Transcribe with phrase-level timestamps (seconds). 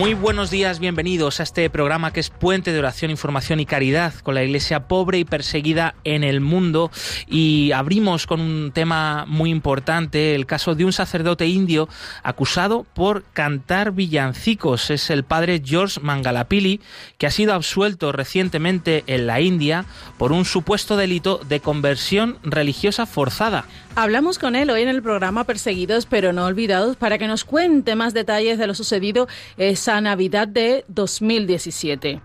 [0.00, 4.14] Muy buenos días, bienvenidos a este programa que es puente de oración, información y caridad
[4.22, 6.90] con la iglesia pobre y perseguida en el mundo.
[7.28, 11.86] Y abrimos con un tema muy importante, el caso de un sacerdote indio
[12.22, 14.88] acusado por cantar villancicos.
[14.88, 16.80] Es el padre George Mangalapili,
[17.18, 19.84] que ha sido absuelto recientemente en la India
[20.16, 23.66] por un supuesto delito de conversión religiosa forzada.
[23.96, 27.96] Hablamos con él hoy en el programa Perseguidos pero no olvidados para que nos cuente
[27.96, 32.20] más detalles de lo sucedido esa Navidad de 2017.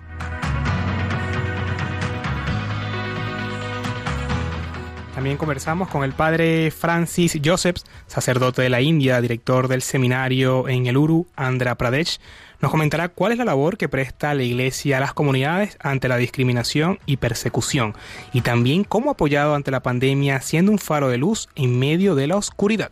[5.16, 10.86] También conversamos con el padre Francis Josephs, sacerdote de la India, director del seminario en
[10.86, 12.20] el Uru, Andhra Pradesh.
[12.62, 16.18] Nos comentará cuál es la labor que presta la Iglesia a las comunidades ante la
[16.18, 17.94] discriminación y persecución,
[18.34, 22.16] y también cómo ha apoyado ante la pandemia siendo un faro de luz en medio
[22.16, 22.92] de la oscuridad.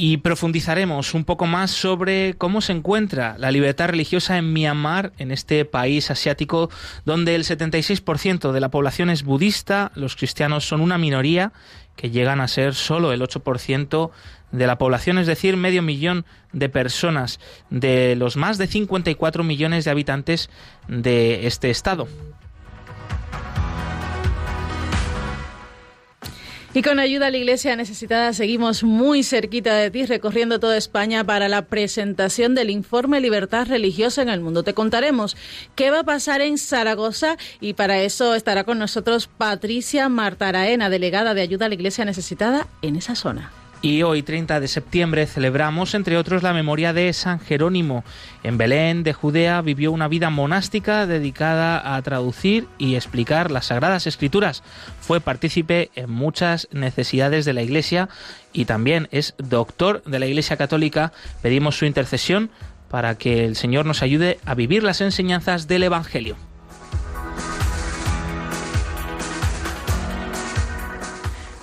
[0.00, 5.32] Y profundizaremos un poco más sobre cómo se encuentra la libertad religiosa en Myanmar, en
[5.32, 6.70] este país asiático
[7.04, 11.52] donde el 76% de la población es budista, los cristianos son una minoría
[11.96, 14.10] que llegan a ser solo el 8%
[14.52, 19.84] de la población, es decir, medio millón de personas de los más de 54 millones
[19.84, 20.48] de habitantes
[20.86, 22.06] de este estado.
[26.74, 31.24] Y con ayuda a la Iglesia Necesitada seguimos muy cerquita de ti, recorriendo toda España
[31.24, 34.62] para la presentación del informe Libertad Religiosa en el Mundo.
[34.62, 35.34] Te contaremos
[35.74, 41.32] qué va a pasar en Zaragoza y para eso estará con nosotros Patricia Martaraena, delegada
[41.32, 43.50] de ayuda a la Iglesia Necesitada en esa zona.
[43.80, 48.02] Y hoy, 30 de septiembre, celebramos, entre otros, la memoria de San Jerónimo.
[48.42, 54.08] En Belén, de Judea, vivió una vida monástica dedicada a traducir y explicar las Sagradas
[54.08, 54.64] Escrituras.
[55.00, 58.08] Fue partícipe en muchas necesidades de la Iglesia
[58.52, 61.12] y también es doctor de la Iglesia Católica.
[61.40, 62.50] Pedimos su intercesión
[62.90, 66.47] para que el Señor nos ayude a vivir las enseñanzas del Evangelio.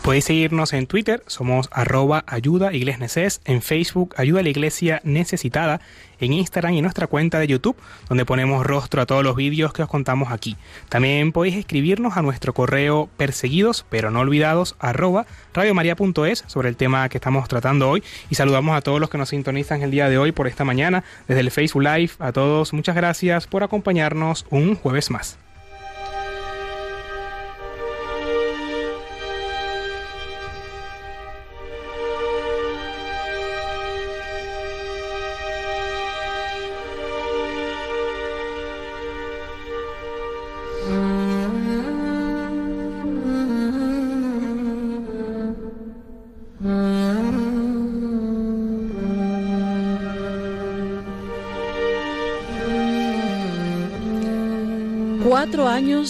[0.05, 5.81] Podéis seguirnos en Twitter, somos arroba ayuda neces, en Facebook ayuda a la iglesia necesitada,
[6.19, 7.75] en Instagram y nuestra cuenta de YouTube,
[8.07, 10.57] donde ponemos rostro a todos los vídeos que os contamos aquí.
[10.89, 17.09] También podéis escribirnos a nuestro correo perseguidos pero no olvidados arroba radiomaria.es sobre el tema
[17.09, 20.19] que estamos tratando hoy y saludamos a todos los que nos sintonizan el día de
[20.19, 22.11] hoy por esta mañana desde el Facebook Live.
[22.19, 25.39] A todos muchas gracias por acompañarnos un jueves más.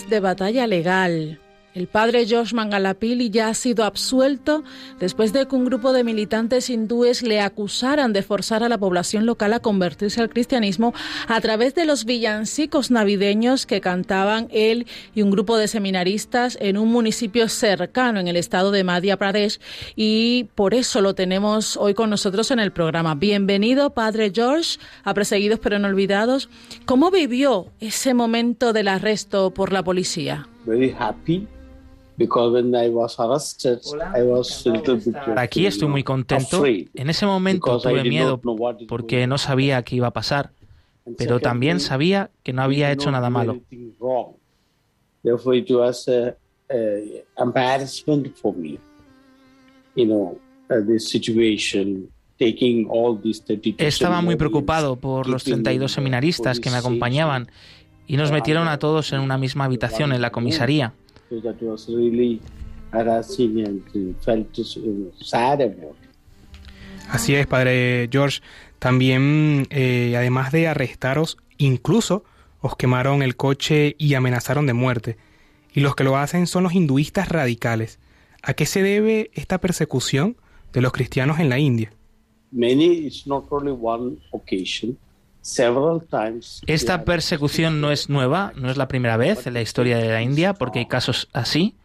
[0.04, 1.40] De batalla legal.
[1.76, 4.64] El padre Josh Mangalapili ya ha sido absuelto
[4.98, 9.26] después de que un grupo de militantes hindúes le acusaran de forzar a la población
[9.26, 10.94] local a convertirse al cristianismo
[11.28, 16.78] a través de los villancicos navideños que cantaban él y un grupo de seminaristas en
[16.78, 19.60] un municipio cercano en el estado de Madhya Pradesh
[19.98, 23.16] y por eso lo tenemos hoy con nosotros en el programa.
[23.16, 26.48] Bienvenido, padre George, a Perseguidos pero no olvidados.
[26.86, 30.48] ¿Cómo vivió ese momento del arresto por la policía?
[30.66, 31.46] Very happy
[35.36, 36.66] Aquí estoy muy contento.
[36.66, 38.40] En ese momento tuve miedo
[38.88, 40.52] porque no sabía qué iba a pasar,
[41.18, 43.60] pero también sabía que no había hecho nada malo.
[53.78, 57.50] Estaba muy preocupado por los 32 seminaristas que me acompañaban
[58.08, 60.94] y nos metieron a todos en una misma habitación en la comisaría.
[67.10, 68.42] Así es, padre George.
[68.80, 72.24] También, eh, además de arrestaros, incluso
[72.62, 75.18] os quemaron el coche y amenazaron de muerte.
[75.74, 78.00] Y los que lo hacen son los hinduistas radicales.
[78.42, 80.38] ¿A qué se debe esta persecución
[80.74, 81.92] de los cristianos en la India?
[82.52, 84.98] Many, it's not only one occasion.
[86.66, 90.24] Esta persecución no es nueva, no es la primera vez en la historia de la
[90.24, 91.76] India, porque hay casos así.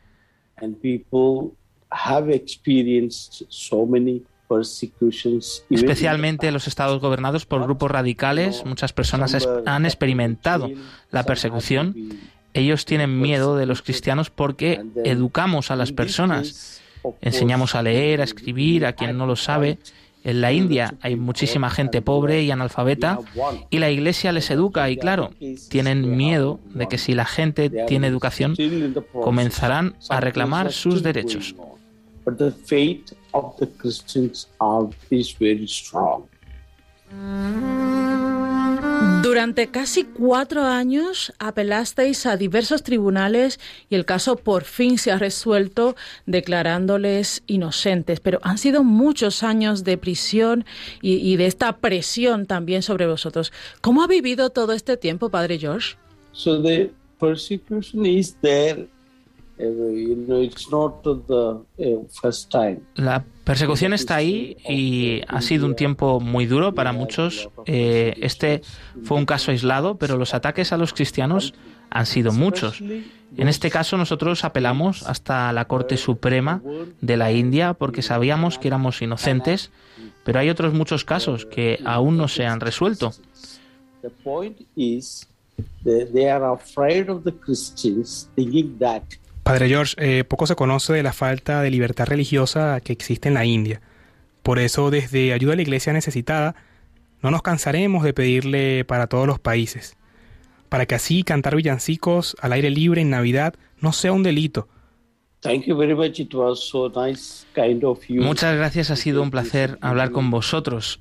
[5.69, 10.71] Especialmente en los estados gobernados por grupos radicales, muchas personas han experimentado
[11.11, 11.95] la persecución.
[12.55, 16.81] Ellos tienen miedo de los cristianos porque educamos a las personas,
[17.21, 19.79] enseñamos a leer, a escribir, a quien no lo sabe,
[20.23, 23.19] en la India hay muchísima gente pobre y analfabeta
[23.71, 25.31] y la iglesia les educa y claro,
[25.69, 28.55] tienen miedo de que si la gente tiene educación
[29.13, 31.55] comenzarán a reclamar sus derechos.
[39.23, 45.19] Durante casi cuatro años apelasteis a diversos tribunales y el caso por fin se ha
[45.19, 45.95] resuelto
[46.25, 50.65] declarándoles inocentes, pero han sido muchos años de prisión
[51.03, 53.53] y, de esta presión también sobre vosotros.
[53.83, 55.97] ¿Cómo ha vivido todo este tiempo, Padre George?
[56.33, 58.89] So the persecution is there
[62.95, 67.49] la persecución está ahí y ha sido un tiempo muy duro para muchos.
[67.67, 68.63] Eh, este
[69.03, 71.53] fue un caso aislado, pero los ataques a los cristianos
[71.91, 72.81] han sido muchos.
[72.81, 76.63] En este caso nosotros apelamos hasta la Corte Suprema
[77.01, 79.73] de la India porque sabíamos que éramos inocentes,
[80.25, 83.13] pero hay otros muchos casos que aún no se han resuelto.
[89.43, 93.35] Padre George, eh, poco se conoce de la falta de libertad religiosa que existe en
[93.35, 93.81] la India.
[94.43, 96.55] Por eso, desde Ayuda a la Iglesia Necesitada,
[97.23, 99.97] no nos cansaremos de pedirle para todos los países,
[100.69, 104.69] para que así cantar villancicos al aire libre en Navidad no sea un delito.
[108.23, 111.01] Muchas gracias, ha sido un placer hablar con vosotros.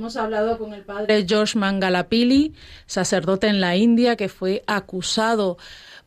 [0.00, 2.54] Hemos hablado con el padre George Mangalapili,
[2.86, 5.58] sacerdote en la India, que fue acusado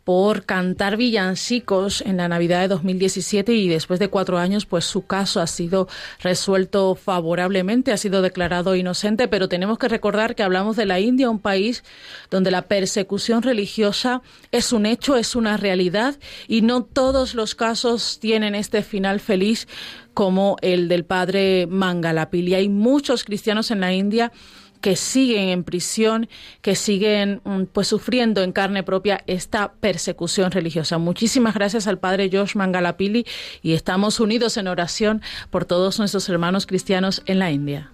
[0.03, 5.05] por cantar villancicos en la Navidad de 2017 y después de cuatro años, pues su
[5.05, 5.88] caso ha sido
[6.19, 11.29] resuelto favorablemente, ha sido declarado inocente, pero tenemos que recordar que hablamos de la India,
[11.29, 11.83] un país
[12.29, 14.21] donde la persecución religiosa
[14.51, 16.15] es un hecho, es una realidad
[16.47, 19.67] y no todos los casos tienen este final feliz
[20.13, 22.55] como el del padre Mangalapili.
[22.55, 24.31] Hay muchos cristianos en la India
[24.83, 26.27] que siguen en prisión,
[26.62, 30.97] que siguen mm, pues sufriendo en carne propia esta persecución religiosa.
[30.97, 33.25] Muchísimas gracias al padre Josh Mangalapili
[33.62, 35.21] y estamos unidos en oración
[35.51, 37.91] por todos nuestros hermanos cristianos en la India.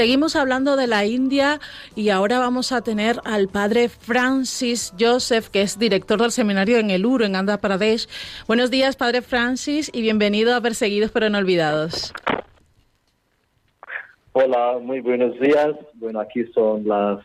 [0.00, 1.60] Seguimos hablando de la India
[1.94, 6.88] y ahora vamos a tener al padre Francis Joseph, que es director del seminario en
[6.88, 8.08] el Uru, en Andhra Pradesh.
[8.46, 12.14] Buenos días, padre Francis, y bienvenido a Perseguidos pero no olvidados.
[14.32, 15.76] Hola, muy buenos días.
[15.92, 17.18] Bueno, aquí son las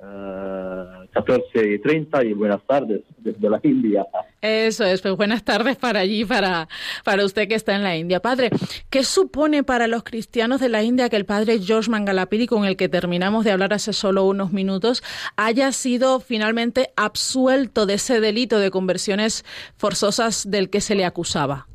[0.00, 4.06] uh, 14 y 30 y buenas tardes desde la India.
[4.42, 6.68] Eso es, pues buenas tardes para allí, para,
[7.04, 8.20] para usted que está en la India.
[8.20, 8.50] Padre,
[8.90, 12.76] ¿qué supone para los cristianos de la India que el padre George Mangalapiri, con el
[12.76, 15.02] que terminamos de hablar hace solo unos minutos,
[15.36, 19.44] haya sido finalmente absuelto de ese delito de conversiones
[19.76, 21.66] forzosas del que se le acusaba?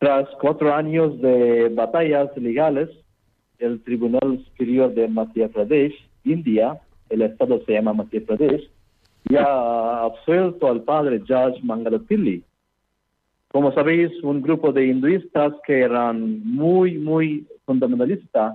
[0.00, 2.88] Tras cuatro años de batallas legales,
[3.58, 5.94] el Tribunal Superior de Madhya Pradesh,
[6.24, 8.68] India, el estado se llama Madhya Pradesh,
[9.28, 12.42] ya ha absuelto al padre Judge Mangalapilli.
[13.52, 18.54] Como sabéis, un grupo de hinduistas que eran muy, muy fundamentalistas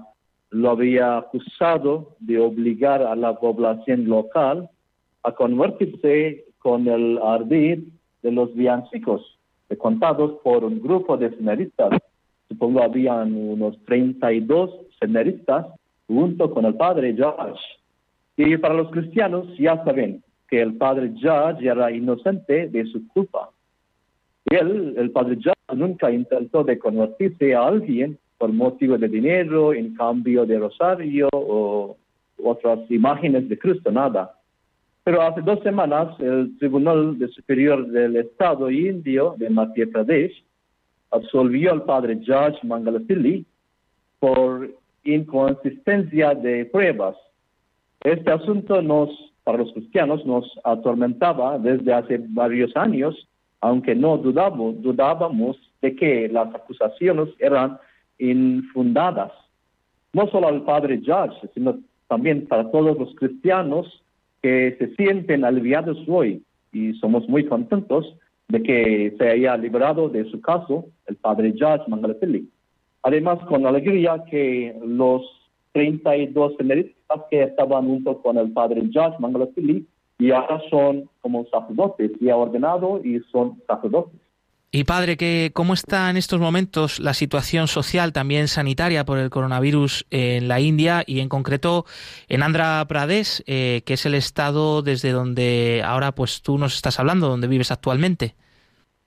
[0.51, 4.69] lo había acusado de obligar a la población local
[5.23, 7.79] a convertirse con el ardid
[8.21, 9.37] de los villancicos.
[9.77, 11.99] contados por un grupo de seminaristas.
[12.47, 15.65] Supongo habían unos 32 seminaristas
[16.07, 17.59] junto con el padre George.
[18.37, 23.49] Y para los cristianos ya saben que el padre George era inocente de su culpa.
[24.45, 29.95] Él, el padre George, nunca intentó de convertirse a alguien por motivo de dinero, en
[29.95, 31.97] cambio de rosario o
[32.43, 34.35] otras imágenes de Cristo, nada.
[35.03, 40.43] Pero hace dos semanas el Tribunal Superior del Estado Indio de Madhya Pradesh
[41.11, 43.45] absolvió al padre George Mangalapilli
[44.19, 44.69] por
[45.03, 47.15] inconsistencia de pruebas.
[48.01, 49.09] Este asunto nos,
[49.43, 53.27] para los cristianos, nos atormentaba desde hace varios años,
[53.61, 57.77] aunque no dudamos, dudábamos de que las acusaciones eran
[58.19, 59.31] infundadas.
[60.13, 64.03] No solo al padre George, sino también para todos los cristianos
[64.41, 68.15] que se sienten aliviados hoy y somos muy contentos
[68.47, 72.47] de que se haya liberado de su caso el padre George Mangalapilli.
[73.01, 75.23] Además, con alegría que los
[75.75, 79.85] 32 seminaristas que estaban junto con el padre George Mangalapilli
[80.17, 84.17] y ahora son como sacerdotes, y ha ordenado y son sacerdotes.
[84.71, 89.29] Y padre, ¿qué, ¿cómo está en estos momentos la situación social, también sanitaria por el
[89.29, 91.83] coronavirus en la India y en concreto
[92.29, 96.99] en Andhra Pradesh, eh, que es el estado desde donde ahora pues tú nos estás
[97.01, 98.35] hablando, donde vives actualmente?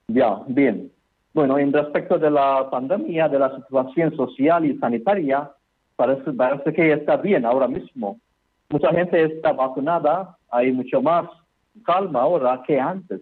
[0.07, 0.91] Ya, bien.
[1.33, 5.51] Bueno, en respecto de la pandemia, de la situación social y sanitaria,
[5.99, 8.17] parece, parece que está bien ahora mismo.
[8.69, 11.25] Mucha gente está vacunada, hay mucho más
[11.83, 13.19] calma ahora que antes.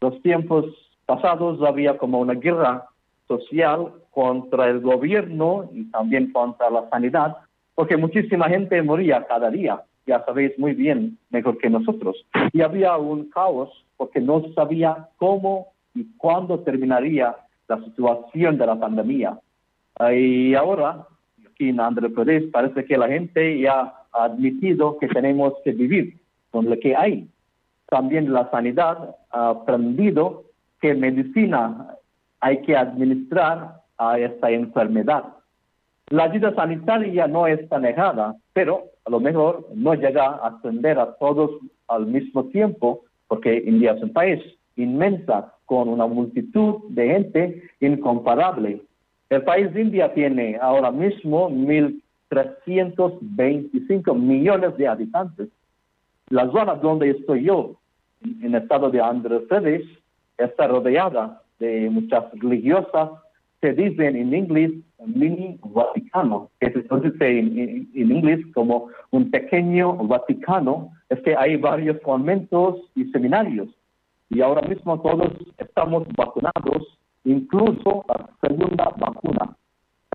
[0.00, 0.66] Los tiempos
[1.04, 2.84] pasados había como una guerra
[3.26, 7.38] social contra el gobierno y también contra la sanidad,
[7.74, 12.24] porque muchísima gente moría cada día, ya sabéis muy bien, mejor que nosotros.
[12.52, 17.34] Y había un caos porque no sabía cómo y cuándo terminaría
[17.66, 19.40] la situación de la pandemia.
[20.12, 21.06] Y ahora,
[21.56, 26.18] aquí en Andhra Pradesh, parece que la gente ya ha admitido que tenemos que vivir
[26.50, 27.26] con lo que hay.
[27.88, 30.44] También la sanidad ha aprendido
[30.80, 31.96] que medicina
[32.40, 35.24] hay que administrar a esta enfermedad.
[36.10, 41.14] La ayuda sanitaria no está negada, pero a lo mejor no llega a atender a
[41.14, 41.50] todos
[41.88, 44.40] al mismo tiempo, porque India es un país
[44.76, 48.82] inmensa con una multitud de gente incomparable.
[49.30, 55.48] El país de India tiene ahora mismo 1.325 millones de habitantes.
[56.28, 57.76] La zona donde estoy yo,
[58.22, 59.86] en el estado de Andhra Pradesh,
[60.38, 63.10] está rodeada de muchas religiosas
[63.60, 64.72] se dicen en inglés
[65.04, 72.00] mini Vaticano, que se dice en, inglés como un pequeño Vaticano, es que hay varios
[72.02, 73.68] conventos y seminarios
[74.28, 78.92] y ahora mismo todos estamos vacunados, incluso la segunda.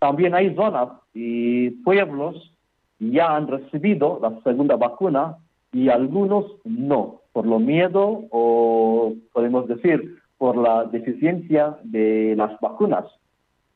[0.01, 2.51] También hay zonas y pueblos
[2.98, 5.38] ya han recibido la segunda vacuna
[5.72, 13.05] y algunos no, por lo miedo o podemos decir por la deficiencia de las vacunas.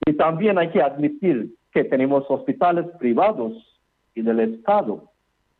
[0.04, 3.54] Y también hay que admitir que tenemos hospitales privados
[4.16, 5.04] y del Estado.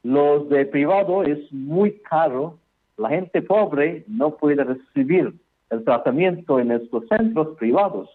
[0.02, 2.58] Los de privado es muy caro.
[2.98, 5.32] La gente pobre no puede recibir
[5.70, 8.10] el tratamiento en estos centros privados.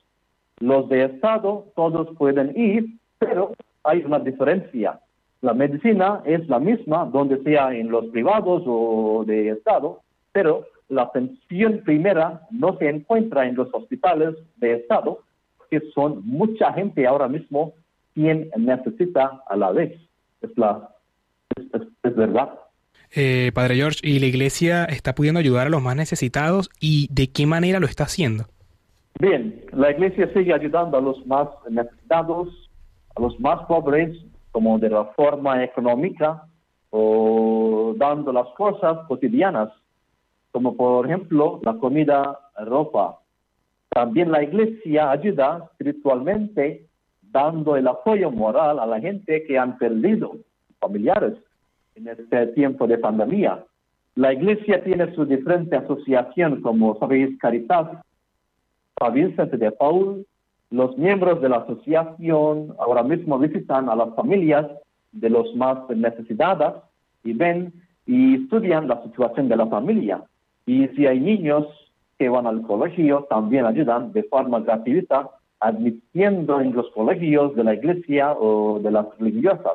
[0.60, 2.86] Los de Estado todos pueden ir,
[3.18, 3.52] pero
[3.82, 5.00] hay una diferencia.
[5.40, 10.00] La medicina es la misma, donde sea en los privados o de Estado,
[10.32, 15.20] pero la atención primera no se encuentra en los hospitales de Estado,
[15.70, 17.72] que son mucha gente ahora mismo
[18.12, 19.98] quien necesita a la vez.
[20.42, 20.90] Es, la,
[21.56, 22.50] es, verdad.
[23.14, 27.30] Eh, Padre George, ¿y la iglesia está pudiendo ayudar a los más necesitados y de
[27.30, 28.46] qué manera lo está haciendo?
[29.20, 32.48] Bien, la iglesia sigue ayudando a los más necesitados,
[33.14, 34.16] a los más pobres,
[34.50, 36.44] como de la forma económica
[36.90, 39.70] o dando las cosas cotidianas
[40.52, 43.18] como por ejemplo la comida, ropa.
[43.88, 46.86] También la iglesia ayuda espiritualmente
[47.22, 50.36] dando el apoyo moral a la gente que han perdido
[50.80, 51.34] familiares
[51.94, 53.64] en este tiempo de pandemia.
[54.16, 57.86] La iglesia tiene su diferente asociación, como sabéis, Caritas,
[59.08, 60.26] Vicente de Paul.
[60.70, 64.66] Los miembros de la asociación ahora mismo visitan a las familias
[65.12, 66.74] de los más necesitadas
[67.24, 67.72] y ven
[68.06, 70.22] y estudian la situación de la familia.
[70.66, 71.66] Y si hay niños
[72.18, 77.74] que van al colegio, también ayudan de forma gratuita, admitiendo en los colegios de la
[77.74, 79.72] iglesia o de las religiosas.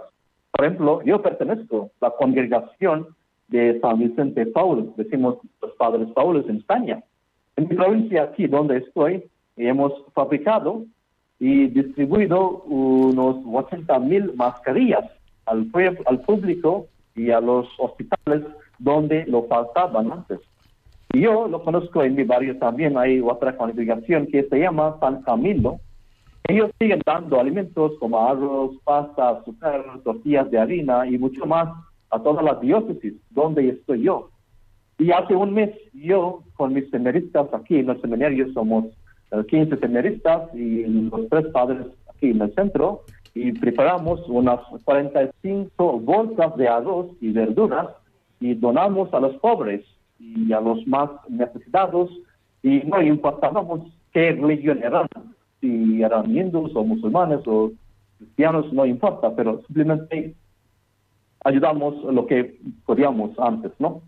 [0.52, 3.08] Por ejemplo, yo pertenezco a la congregación
[3.48, 7.04] de San Vicente Paul, decimos los padres Paulos en España.
[7.58, 9.24] En mi provincia, aquí donde estoy,
[9.56, 10.84] hemos fabricado
[11.40, 15.06] y distribuido unos 80 mil mascarillas
[15.46, 15.70] al,
[16.06, 18.44] al público y a los hospitales
[18.80, 20.40] donde lo faltaban antes.
[21.14, 25.22] Y yo lo conozco en mi barrio también, hay otra congregación que se llama San
[25.22, 25.80] Camilo.
[26.48, 31.70] Ellos siguen dando alimentos como arroz, pasta, azúcar, tortillas de harina y mucho más
[32.12, 34.30] a todas las diócesis donde estoy yo.
[34.98, 38.86] Y hace un mes yo con mis seminaristas aquí en el seminario somos
[39.50, 43.02] 15 seminaristas y los tres padres aquí en el centro
[43.34, 47.88] y preparamos unas 45 bolsas de arroz y verduras
[48.40, 49.84] y donamos a los pobres
[50.20, 52.10] y a los más necesitados
[52.64, 53.82] y no importábamos
[54.14, 55.08] qué religión eran,
[55.60, 57.72] si eran hindus o musulmanes o
[58.18, 60.34] cristianos, no importa, pero simplemente
[61.44, 64.02] ayudamos lo que podíamos antes, ¿no?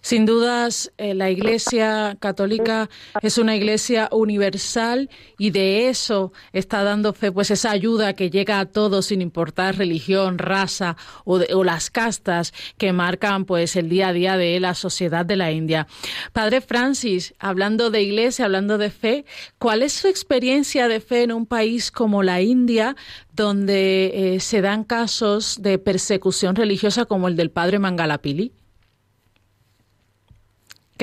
[0.00, 2.88] Sin dudas, eh, la Iglesia Católica
[3.22, 8.60] es una Iglesia universal y de eso está dando fe, pues esa ayuda que llega
[8.60, 14.08] a todos sin importar religión, raza o, o, las castas que marcan pues el día
[14.08, 15.86] a día de la sociedad de la India.
[16.32, 19.24] Padre Francis, hablando de Iglesia, hablando de fe,
[19.58, 22.96] ¿cuál es su experiencia de fe en un país como la India,
[23.32, 28.52] donde eh, se dan casos de persecución religiosa como el del Padre Mangalapili?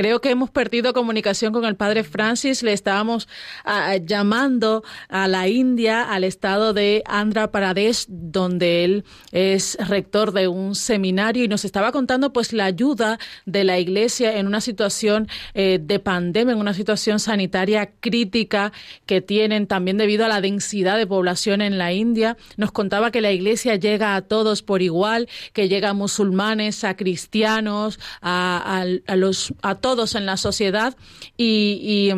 [0.01, 2.63] Creo que hemos perdido comunicación con el padre Francis.
[2.63, 3.27] Le estábamos
[3.65, 10.47] ah, llamando a la India, al estado de Andhra Pradesh, donde él es rector de
[10.47, 15.27] un seminario y nos estaba contando pues la ayuda de la Iglesia en una situación
[15.53, 18.73] eh, de pandemia, en una situación sanitaria crítica
[19.05, 22.37] que tienen también debido a la densidad de población en la India.
[22.57, 26.97] Nos contaba que la Iglesia llega a todos por igual, que llega a musulmanes, a
[26.97, 28.83] cristianos, a
[29.15, 30.95] los a todos en la sociedad
[31.37, 32.11] y,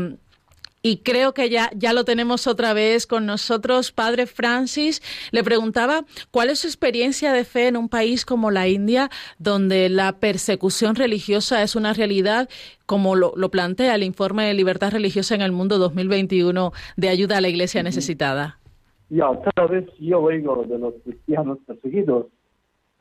[0.83, 3.91] y creo que ya, ya lo tenemos otra vez con nosotros.
[3.91, 8.67] Padre Francis, le preguntaba cuál es su experiencia de fe en un país como la
[8.67, 9.09] India,
[9.39, 12.47] donde la persecución religiosa es una realidad,
[12.85, 17.37] como lo, lo plantea el informe de libertad religiosa en el mundo 2021 de ayuda
[17.37, 18.59] a la iglesia necesitada.
[19.09, 22.27] Ya, cada vez yo oigo de los cristianos perseguidos,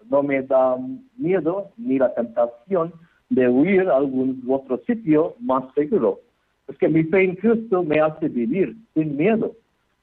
[0.08, 0.76] no me da
[1.16, 2.92] miedo ni la tentación
[3.34, 6.20] de huir a algún otro sitio más seguro.
[6.68, 9.52] Es que mi fe en Cristo me hace vivir sin miedo.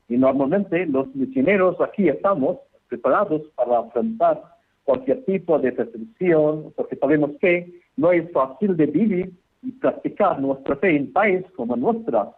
[0.07, 4.41] Y normalmente los misioneros aquí estamos preparados para afrontar
[4.83, 10.75] cualquier tipo de persecución, porque sabemos que no es fácil de vivir y practicar nuestra
[10.77, 12.31] fe en país como nuestra.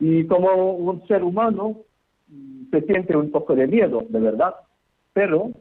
[0.00, 1.76] Y como un ser humano
[2.72, 4.56] se siente un poco de miedo, de verdad.
[5.12, 5.52] Pero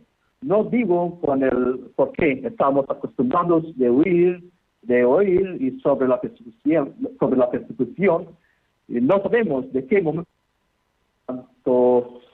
[0.42, 4.44] no digo con el por qué estamos acostumbrados de huir,
[4.84, 8.28] de oír y sobre la persecución, sobre la persecución.
[8.88, 10.28] No sabemos de qué momento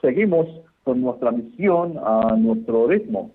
[0.00, 0.46] seguimos
[0.84, 3.32] con nuestra misión a nuestro ritmo.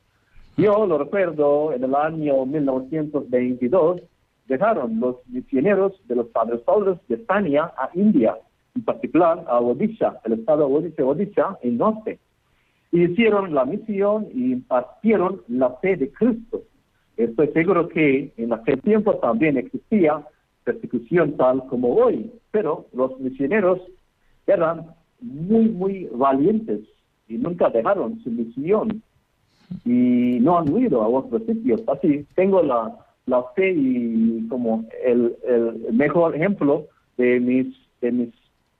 [0.56, 4.02] Yo lo recuerdo en el año 1922
[4.48, 8.38] dejaron los misioneros de los Padres Paulos de España a India,
[8.76, 12.20] en particular a Odisha, el estado de Odisha, Odisha, el norte
[12.92, 16.64] hicieron la misión y impartieron la fe de Cristo.
[17.18, 20.26] Estoy seguro que en aquel tiempo también existía
[20.64, 23.80] persecución tal como hoy, pero los misioneros
[24.48, 24.88] eran
[25.22, 26.82] muy, muy valientes
[27.28, 29.04] y nunca dejaron su misión
[29.86, 31.82] y no han huido a otros sitios.
[31.88, 37.68] Así, tengo la, la fe y como el, el mejor ejemplo de mis,
[38.02, 38.30] de mis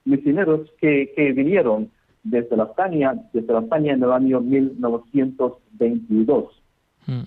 [0.06, 1.92] misioneros que, que vinieron
[2.30, 6.62] desde la España, desde la España en el año 1922.
[7.08, 7.24] Mm.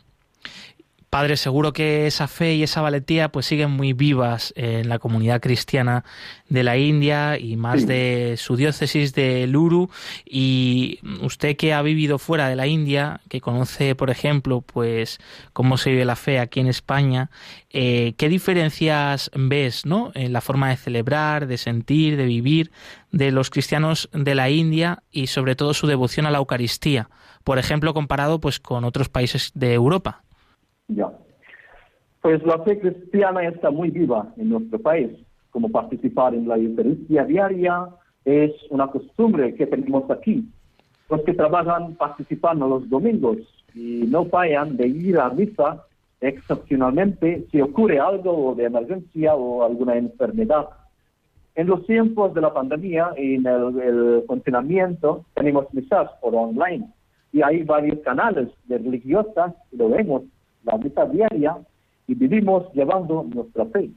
[1.12, 5.42] Padre, seguro que esa fe y esa valentía pues siguen muy vivas en la comunidad
[5.42, 6.06] cristiana
[6.48, 9.90] de la India y más de su diócesis de Luru.
[10.24, 15.20] Y usted que ha vivido fuera de la India, que conoce, por ejemplo, pues
[15.52, 17.30] cómo se vive la fe aquí en España,
[17.68, 22.72] eh, ¿qué diferencias ves, no, en la forma de celebrar, de sentir, de vivir
[23.10, 27.10] de los cristianos de la India y sobre todo su devoción a la Eucaristía?
[27.44, 30.22] Por ejemplo, comparado pues con otros países de Europa.
[30.94, 31.12] Ya.
[32.20, 35.10] Pues la fe cristiana está muy viva en nuestro país,
[35.50, 37.88] como participar en la Eucaristía diaria
[38.24, 40.44] es una costumbre que tenemos aquí.
[41.10, 43.38] Los que trabajan participan los domingos
[43.74, 45.84] y no fallan de ir a misa
[46.20, 50.68] excepcionalmente si ocurre algo de emergencia o alguna enfermedad.
[51.54, 56.88] En los tiempos de la pandemia y en el, el confinamiento tenemos misas por online
[57.32, 60.22] y hay varios canales de religiosas y lo vemos
[60.64, 61.56] la misa diaria
[62.06, 63.90] y vivimos llevando nuestra fe.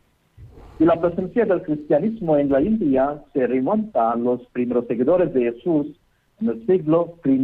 [0.80, 5.54] Y la presencia del cristianismo en la India se remonta a los primeros seguidores de
[5.54, 5.88] Jesús
[6.42, 7.38] en el siglo I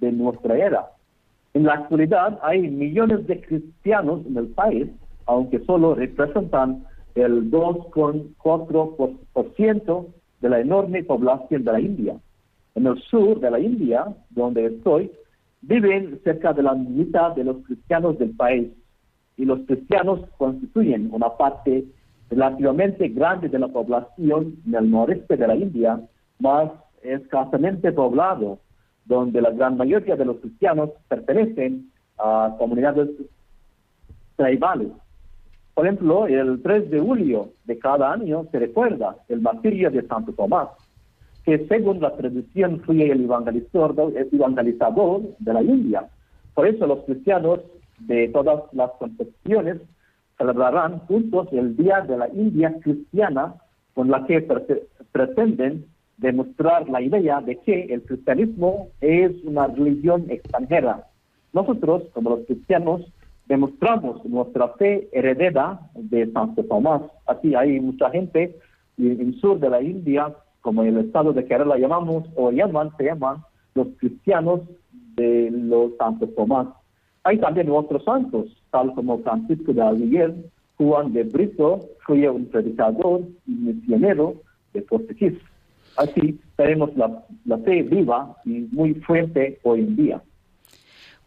[0.00, 0.90] de nuestra era.
[1.54, 4.88] En la actualidad hay millones de cristianos en el país,
[5.26, 10.06] aunque solo representan el 2,4%
[10.40, 12.16] de la enorme población de la India.
[12.74, 15.10] En el sur de la India, donde estoy,
[15.62, 18.68] viven cerca de la mitad de los cristianos del país
[19.36, 21.84] y los cristianos constituyen una parte
[22.30, 26.00] relativamente grande de la población en el noreste de la India,
[26.38, 26.70] más
[27.02, 28.58] escasamente poblado,
[29.04, 33.10] donde la gran mayoría de los cristianos pertenecen a comunidades
[34.36, 34.88] tribales.
[35.74, 40.32] Por ejemplo, el 3 de julio de cada año se recuerda el martirio de Santo
[40.32, 40.68] Tomás,
[41.44, 46.08] que según la tradición fue el evangelizador, el evangelizador de la India.
[46.54, 47.60] Por eso los cristianos
[48.00, 49.78] de todas las concepciones
[50.38, 53.54] celebrarán juntos el Día de la India Cristiana,
[53.94, 54.46] con la que
[55.12, 61.06] pretenden demostrar la idea de que el cristianismo es una religión extranjera.
[61.52, 63.02] Nosotros, como los cristianos,
[63.46, 67.02] demostramos nuestra fe heredera de Santo Tomás.
[67.26, 68.56] Así hay mucha gente
[68.98, 72.90] en el sur de la India, como en el estado de Kerala llamamos, o llaman,
[72.96, 73.38] se llaman
[73.74, 74.60] los cristianos
[75.16, 76.68] de los Santos Tomás.
[77.24, 80.34] Hay también otros santos, tal como Francisco de Aguirre,
[80.76, 84.34] Juan de Brito, fue un predicador y misionero
[84.72, 85.34] de portugués.
[85.96, 90.22] Así tenemos la, la fe viva y muy fuerte hoy en día.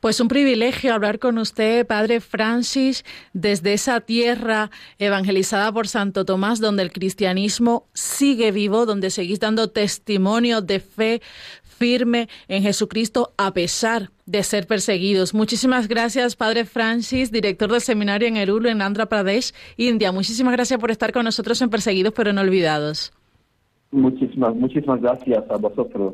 [0.05, 6.59] Pues un privilegio hablar con usted, Padre Francis, desde esa tierra evangelizada por Santo Tomás,
[6.59, 11.23] donde el cristianismo sigue vivo, donde seguís dando testimonio de fe
[11.63, 15.33] firme en Jesucristo a pesar de ser perseguidos.
[15.33, 20.11] Muchísimas gracias, Padre Francis, director del seminario en Erul, en Andhra Pradesh, India.
[20.11, 23.11] Muchísimas gracias por estar con nosotros en Perseguidos pero no olvidados.
[23.89, 26.13] Muchísimas, muchísimas gracias a vosotros.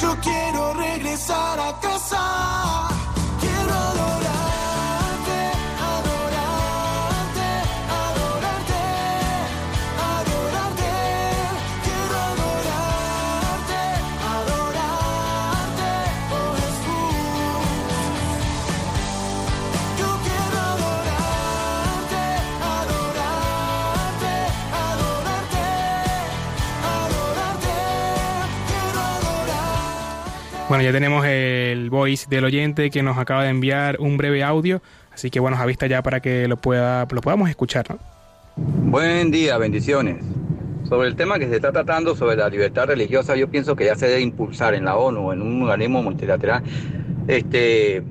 [0.00, 3.05] Yo quiero regresar a casa.
[30.68, 34.82] Bueno, ya tenemos el voice del oyente que nos acaba de enviar un breve audio,
[35.14, 37.86] así que bueno, a vista ya para que lo, pueda, lo podamos escuchar.
[37.88, 37.98] ¿no?
[38.56, 40.24] Buen día, bendiciones.
[40.88, 43.94] Sobre el tema que se está tratando sobre la libertad religiosa, yo pienso que ya
[43.94, 46.64] se debe impulsar en la ONU, en un organismo multilateral,
[47.28, 48.02] este,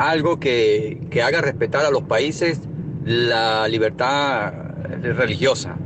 [0.00, 2.60] algo que, que haga respetar a los países
[3.04, 4.52] la libertad
[5.00, 5.76] religiosa.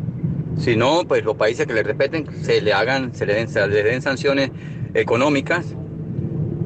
[0.56, 3.66] Si no, pues los países que le respeten se le hagan, se le den, se
[3.66, 4.50] le den sanciones
[4.94, 5.74] económicas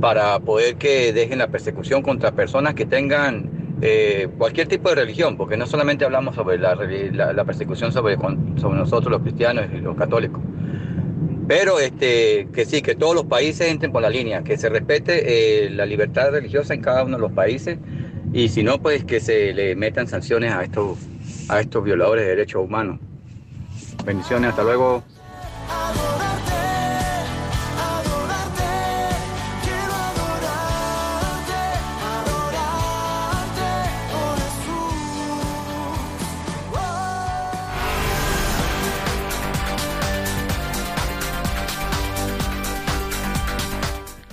[0.01, 5.37] para poder que dejen la persecución contra personas que tengan eh, cualquier tipo de religión,
[5.37, 10.41] porque no solamente hablamos sobre la, persecución sobre nosotros los cristianos y los católicos,
[11.47, 15.67] pero este, que sí, que todos los países entren por la línea, que se respete
[15.67, 17.79] eh, la libertad religiosa en cada uno de los países
[18.33, 20.99] y si no, pues que se le metan sanciones a estos,
[21.49, 22.99] a estos violadores de derechos humanos.
[24.05, 25.05] Bendiciones, hasta luego.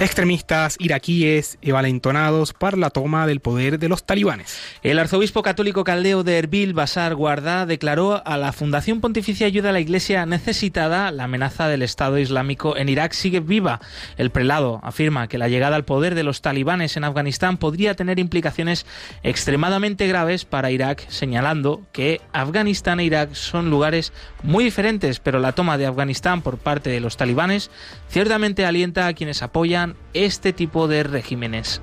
[0.00, 4.58] Extremistas iraquíes evalentonados para la toma del poder de los talibanes.
[4.82, 9.72] El arzobispo católico caldeo de Erbil, Basar Guardá, declaró a la Fundación Pontificia Ayuda a
[9.72, 13.82] la Iglesia Necesitada la amenaza del Estado Islámico en Irak sigue viva.
[14.16, 18.18] El prelado afirma que la llegada al poder de los talibanes en Afganistán podría tener
[18.18, 18.86] implicaciones
[19.22, 25.52] extremadamente graves para Irak, señalando que Afganistán e Irak son lugares muy diferentes, pero la
[25.52, 27.70] toma de Afganistán por parte de los talibanes
[28.08, 31.80] ciertamente alienta a quienes apoyan este tipo de regímenes.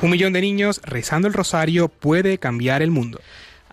[0.00, 3.18] Un millón de niños rezando el rosario puede cambiar el mundo.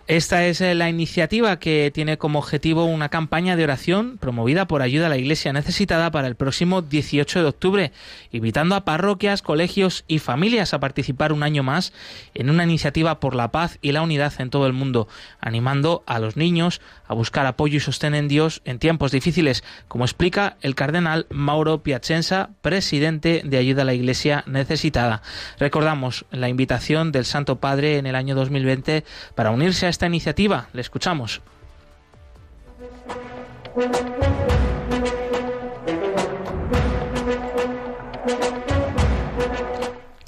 [0.08, 4.80] Esta es eh, la iniciativa que tiene como objetivo una campaña de oración promovida por
[4.80, 7.92] Ayuda a la Iglesia Necesitada para el próximo 18 de octubre,
[8.30, 11.92] invitando a parroquias, colegios y familias a participar un año más
[12.34, 15.08] en una iniciativa por la paz y la unidad en todo el mundo,
[15.40, 20.04] animando a los niños a buscar apoyo y sostén en Dios en tiempos difíciles, como
[20.04, 25.22] explica el cardenal Mauro Piacenza, presidente de Ayuda a la Iglesia Necesitada.
[25.58, 30.68] Recordamos la invitación del Santo Padre en el año 2020 para unirse a esta iniciativa.
[30.72, 31.40] Le escuchamos.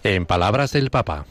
[0.03, 1.27] En palabras del Papa.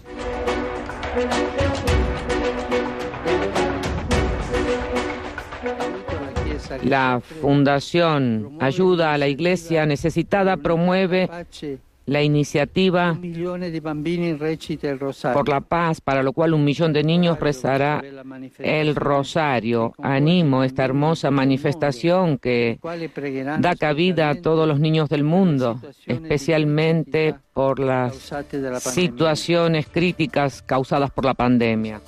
[6.88, 11.30] La Fundación Ayuda a la Iglesia Necesitada promueve
[12.06, 13.18] la iniciativa
[15.34, 18.02] por la paz, para lo cual un millón de niños rezará
[18.60, 19.94] el rosario.
[20.02, 22.80] Animo esta hermosa manifestación que
[23.60, 28.34] da cabida a todos los niños del mundo, especialmente por las
[28.80, 32.02] situaciones críticas causadas por la pandemia.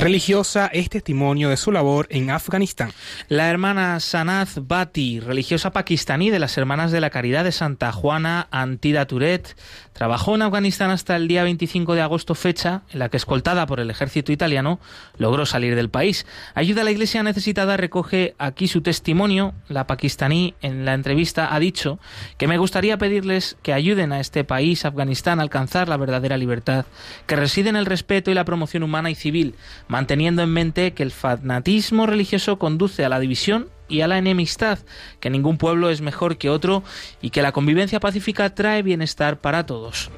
[0.00, 2.90] Religiosa es testimonio de su labor en Afganistán.
[3.28, 8.48] La hermana Sanaz Bati, religiosa pakistaní de las Hermanas de la Caridad de Santa Juana
[8.50, 9.54] Antida Turet,
[9.92, 13.78] trabajó en Afganistán hasta el día 25 de agosto, fecha en la que, escoltada por
[13.78, 14.80] el ejército italiano,
[15.18, 16.24] logró salir del país.
[16.54, 19.52] Ayuda a la Iglesia Necesitada recoge aquí su testimonio.
[19.68, 21.98] La pakistaní en la entrevista ha dicho
[22.38, 26.86] que me gustaría pedirles que ayuden a este país, Afganistán, a alcanzar la verdadera libertad,
[27.26, 29.56] que reside en el respeto y la promoción humana y civil,
[29.90, 34.78] manteniendo en mente que el fanatismo religioso conduce a la división y a la enemistad,
[35.18, 36.84] que ningún pueblo es mejor que otro
[37.20, 40.08] y que la convivencia pacífica trae bienestar para todos.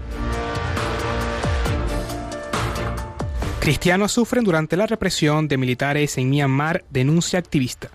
[3.60, 7.88] Cristianos sufren durante la represión de militares en Myanmar, denuncia activista.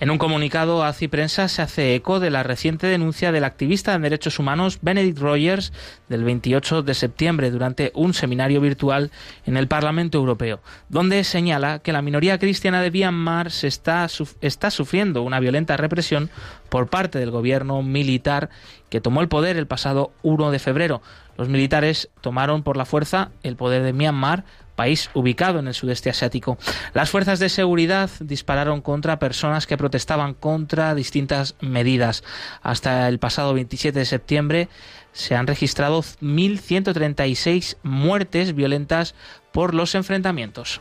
[0.00, 4.02] En un comunicado, ACI Prensa se hace eco de la reciente denuncia del activista en
[4.02, 5.72] derechos humanos Benedict Rogers
[6.08, 9.10] del 28 de septiembre durante un seminario virtual
[9.46, 14.08] en el Parlamento Europeo, donde señala que la minoría cristiana de Myanmar se está,
[14.40, 16.30] está sufriendo una violenta represión
[16.68, 18.50] por parte del gobierno militar
[18.88, 21.02] que tomó el poder el pasado 1 de febrero.
[21.36, 24.44] Los militares tomaron por la fuerza el poder de Myanmar,
[24.82, 26.58] país ubicado en el sudeste asiático.
[26.92, 32.24] Las fuerzas de seguridad dispararon contra personas que protestaban contra distintas medidas.
[32.62, 34.68] Hasta el pasado 27 de septiembre
[35.12, 39.14] se han registrado 1.136 muertes violentas
[39.52, 40.80] por los enfrentamientos.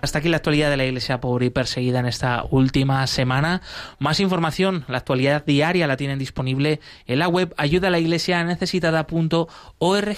[0.00, 3.62] Hasta aquí la actualidad de la Iglesia pobre y perseguida en esta última semana.
[3.98, 10.16] Más información, la actualidad diaria la tienen disponible en la web ayudalaiglesianecesitada.org.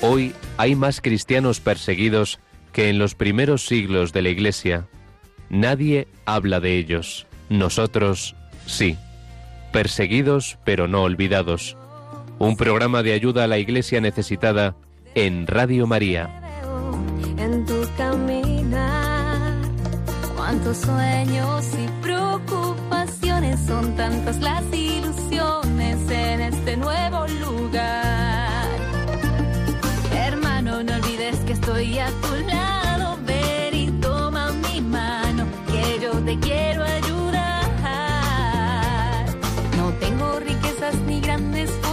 [0.00, 2.40] Hoy hay más cristianos perseguidos
[2.72, 4.88] que en los primeros siglos de la Iglesia.
[5.50, 7.26] Nadie habla de ellos.
[7.48, 8.34] Nosotros
[8.66, 8.96] sí.
[9.72, 11.76] Perseguidos pero no olvidados.
[12.38, 14.76] Un programa de ayuda a la Iglesia necesitada
[15.14, 16.30] en Radio María.
[17.36, 19.52] En tu caminar,
[20.36, 28.68] cuántos sueños y preocupaciones son tantas las ilusiones en este nuevo lugar.
[30.12, 32.37] Hermano, no olvides que estoy a tu
[41.38, 41.87] riquezas ni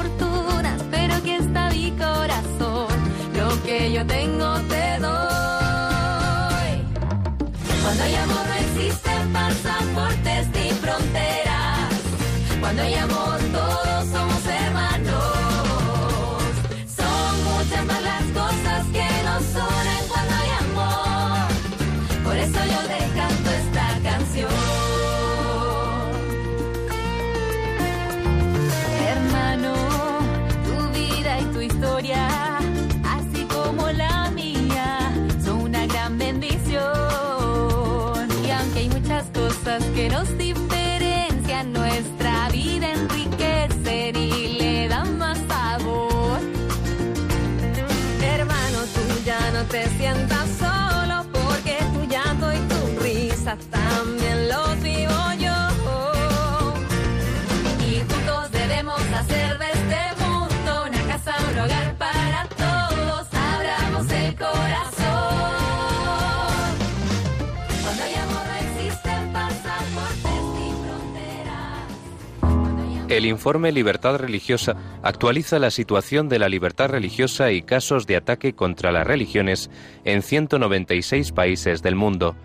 [73.15, 78.55] El informe Libertad Religiosa actualiza la situación de la libertad religiosa y casos de ataque
[78.55, 79.69] contra las religiones
[80.03, 82.35] en 196 países del mundo.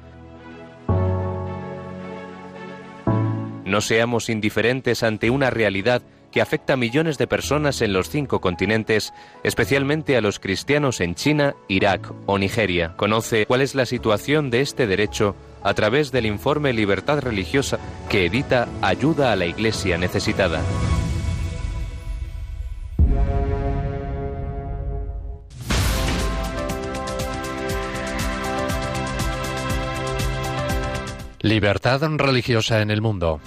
[3.64, 8.40] No seamos indiferentes ante una realidad que afecta a millones de personas en los cinco
[8.40, 12.94] continentes, especialmente a los cristianos en China, Irak o Nigeria.
[12.96, 18.26] Conoce cuál es la situación de este derecho a través del informe Libertad Religiosa que
[18.26, 20.62] edita Ayuda a la Iglesia Necesitada.
[31.42, 33.40] Libertad religiosa en el mundo.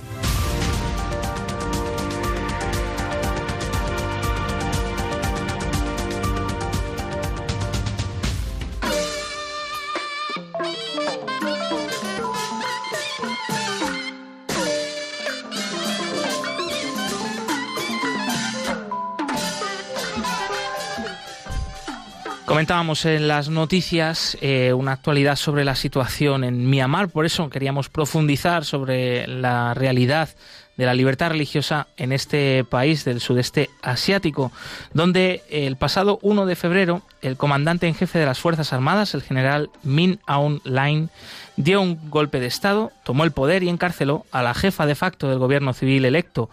[22.63, 27.89] Comentábamos en las noticias eh, una actualidad sobre la situación en Myanmar, por eso queríamos
[27.89, 30.29] profundizar sobre la realidad
[30.77, 34.53] de la libertad religiosa en este país del sudeste asiático,
[34.93, 39.23] donde el pasado 1 de febrero el comandante en jefe de las Fuerzas Armadas, el
[39.23, 41.09] general Min Aung Hlaing,
[41.57, 45.27] dio un golpe de Estado, tomó el poder y encarceló a la jefa de facto
[45.27, 46.49] del gobierno civil electo,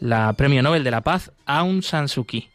[0.00, 2.50] la Premio Nobel de la Paz, Aung San Suu Kyi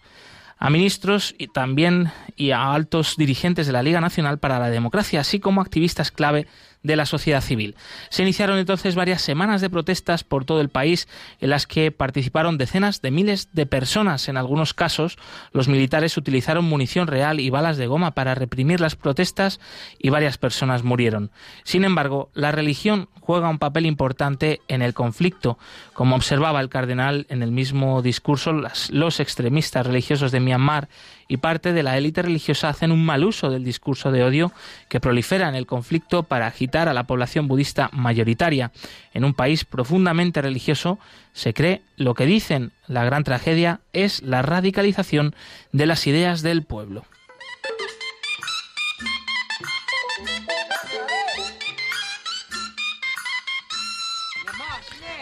[0.60, 5.22] a ministros y también y a altos dirigentes de la Liga Nacional para la Democracia,
[5.22, 6.48] así como activistas clave
[6.84, 7.76] de la sociedad civil.
[8.10, 11.08] Se iniciaron entonces varias semanas de protestas por todo el país
[11.40, 14.30] en las que participaron decenas de miles de personas.
[14.30, 15.18] En algunos casos,
[15.52, 19.60] los militares utilizaron munición real y balas de goma para reprimir las protestas
[19.98, 21.32] y varias personas murieron.
[21.64, 25.60] Sin embargo, la religión juega un papel importante en el conflicto.
[25.94, 30.90] Como observaba el cardenal en el mismo discurso, los extremistas religiosos de Myanmar
[31.30, 34.52] y parte de la élite religiosa hacen un mal uso del discurso de odio
[34.90, 38.72] que prolifera en el conflicto para agitar a la población budista mayoritaria.
[39.14, 40.98] En un país profundamente religioso
[41.32, 42.72] se cree lo que dicen.
[42.88, 45.36] La gran tragedia es la radicalización
[45.72, 47.06] de las ideas del pueblo.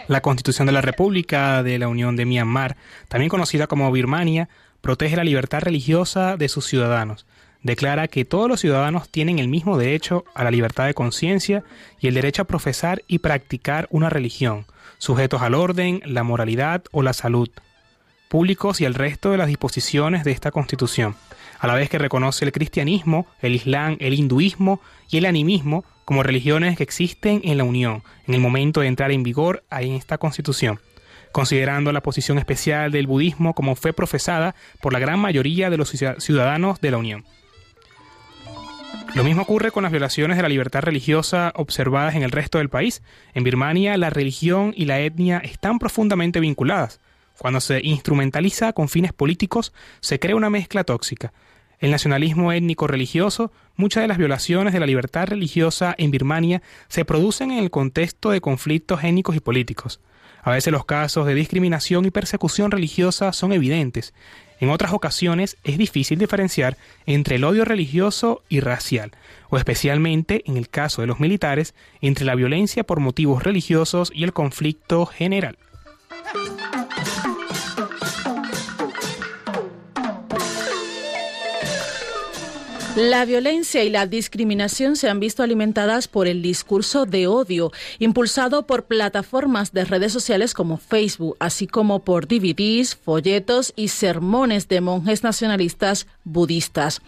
[0.08, 2.78] La Constitución de la República de la Unión de Myanmar,
[3.08, 4.48] también conocida como Birmania,
[4.80, 7.26] protege la libertad religiosa de sus ciudadanos.
[7.62, 11.64] declara que todos los ciudadanos tienen el mismo derecho a la libertad de conciencia
[12.00, 14.64] y el derecho a profesar y practicar una religión,
[14.98, 17.50] sujetos al orden, la moralidad o la salud
[18.28, 21.16] públicos y el resto de las disposiciones de esta Constitución,
[21.58, 26.22] a la vez que reconoce el cristianismo, el islam, el hinduismo y el animismo como
[26.22, 30.18] religiones que existen en la Unión en el momento de entrar en vigor en esta
[30.18, 30.80] Constitución,
[31.32, 35.90] considerando la posición especial del budismo como fue profesada por la gran mayoría de los
[35.90, 37.24] ciudadanos de la Unión.
[39.14, 42.68] Lo mismo ocurre con las violaciones de la libertad religiosa observadas en el resto del
[42.68, 43.02] país.
[43.34, 47.00] En Birmania la religión y la etnia están profundamente vinculadas.
[47.38, 51.32] Cuando se instrumentaliza con fines políticos, se crea una mezcla tóxica.
[51.78, 57.52] El nacionalismo étnico-religioso, muchas de las violaciones de la libertad religiosa en Birmania se producen
[57.52, 60.00] en el contexto de conflictos étnicos y políticos.
[60.42, 64.14] A veces los casos de discriminación y persecución religiosa son evidentes.
[64.60, 66.76] En otras ocasiones es difícil diferenciar
[67.06, 69.12] entre el odio religioso y racial,
[69.50, 74.24] o especialmente en el caso de los militares, entre la violencia por motivos religiosos y
[74.24, 75.58] el conflicto general.
[83.00, 87.70] La violencia y la discriminación se han visto alimentadas por el discurso de odio,
[88.00, 94.66] impulsado por plataformas de redes sociales como Facebook, así como por DVDs, folletos y sermones
[94.66, 97.00] de monjes nacionalistas budistas.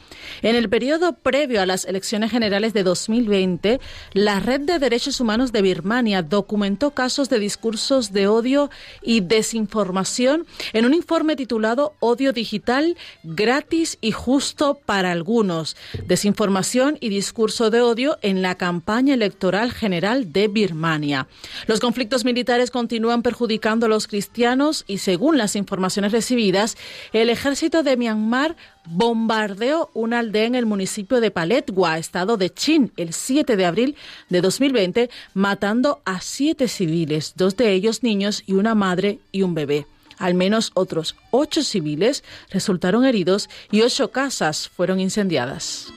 [0.42, 3.80] En el periodo previo a las elecciones generales de 2020,
[4.12, 8.70] la Red de Derechos Humanos de Birmania documentó casos de discursos de odio
[9.02, 15.74] y desinformación en un informe titulado Odio Digital, gratis y justo para algunos
[16.06, 21.26] desinformación y discurso de odio en la campaña electoral general de Birmania.
[21.66, 26.76] Los conflictos militares continúan perjudicando a los cristianos y según las informaciones recibidas,
[27.12, 28.56] el ejército de Myanmar
[28.86, 33.96] bombardeó una aldea en el municipio de Paletwa, estado de Chin, el 7 de abril
[34.28, 39.54] de 2020, matando a siete civiles, dos de ellos niños y una madre y un
[39.54, 39.86] bebé.
[40.20, 45.92] Al menos otros ocho civiles resultaron heridos y ocho casas fueron incendiadas.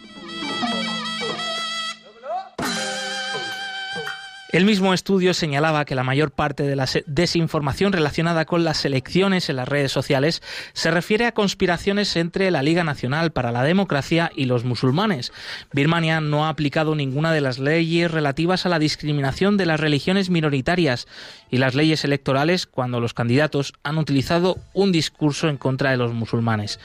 [4.53, 9.49] El mismo estudio señalaba que la mayor parte de la desinformación relacionada con las elecciones
[9.49, 10.43] en las redes sociales
[10.73, 15.33] se refiere a conspiraciones entre la Liga Nacional para la Democracia y los musulmanes.
[15.71, 20.29] Birmania no ha aplicado ninguna de las leyes relativas a la discriminación de las religiones
[20.29, 21.07] minoritarias
[21.53, 26.11] y las leyes electorales cuando los candidatos han utilizado un discurso en contra de los
[26.11, 26.79] musulmanes.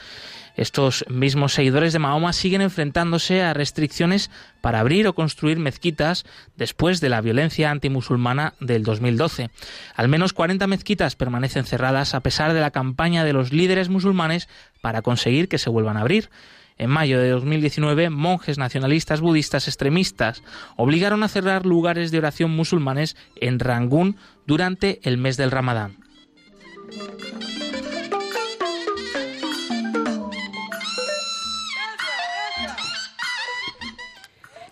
[0.57, 4.29] Estos mismos seguidores de Mahoma siguen enfrentándose a restricciones
[4.61, 6.23] para abrir o construir mezquitas
[6.55, 9.49] después de la violencia antimusulmana del 2012.
[9.95, 14.49] Al menos 40 mezquitas permanecen cerradas a pesar de la campaña de los líderes musulmanes
[14.81, 16.29] para conseguir que se vuelvan a abrir.
[16.79, 20.41] En mayo de 2019, monjes nacionalistas budistas extremistas
[20.77, 24.15] obligaron a cerrar lugares de oración musulmanes en Rangún
[24.49, 25.95] durante el mes del Ramadán.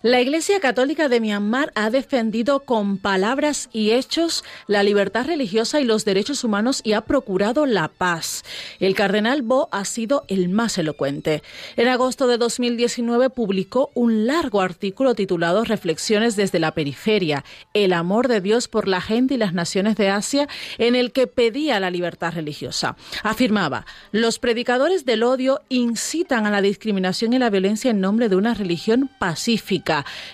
[0.03, 5.85] La Iglesia Católica de Myanmar ha defendido con palabras y hechos la libertad religiosa y
[5.85, 8.43] los derechos humanos y ha procurado la paz.
[8.79, 11.41] El cardenal Bo ha sido el más elocuente.
[11.77, 17.43] En agosto de 2019 publicó un largo artículo titulado Reflexiones desde la periferia,
[17.73, 21.25] el amor de Dios por la gente y las naciones de Asia, en el que
[21.25, 22.97] pedía la libertad religiosa.
[23.23, 28.35] Afirmaba, los predicadores del odio incitan a la discriminación y la violencia en nombre de
[28.35, 29.86] una religión pacífica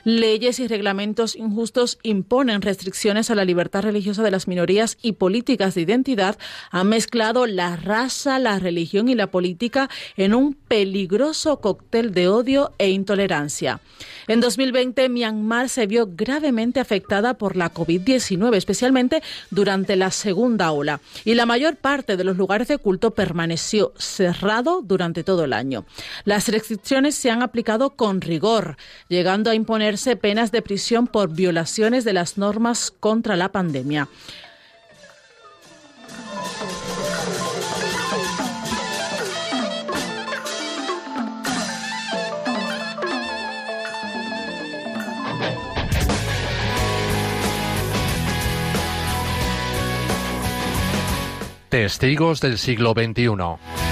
[0.03, 5.75] Leyes y reglamentos injustos imponen restricciones a la libertad religiosa de las minorías y políticas
[5.75, 6.37] de identidad
[6.71, 12.73] han mezclado la raza, la religión y la política en un peligroso cóctel de odio
[12.77, 13.79] e intolerancia.
[14.27, 21.01] En 2020, Myanmar se vio gravemente afectada por la COVID-19, especialmente durante la segunda ola,
[21.25, 25.85] y la mayor parte de los lugares de culto permaneció cerrado durante todo el año.
[26.23, 28.77] Las restricciones se han aplicado con rigor,
[29.09, 34.07] llegando a imponerse penas de prisión por violaciones de las normas contra la pandemia.
[51.69, 53.82] Testigos del siglo XXI.